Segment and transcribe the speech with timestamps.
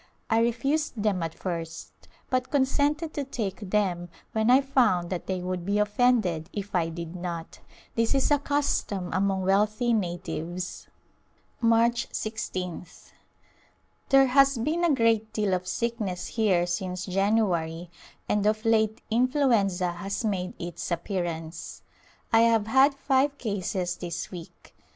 [0.31, 1.93] I refused them at first
[2.31, 6.89] but consented to take them when I found that they would be offended if I
[6.89, 7.59] did not.
[7.93, 10.87] This is a custom among wealthy natives.
[11.59, 13.11] March 1 6th.
[14.09, 17.91] There as been a great deal of sickness here since January
[18.27, 21.83] and of late influenza has made its appear ance.
[22.33, 24.75] I have had five cases this week.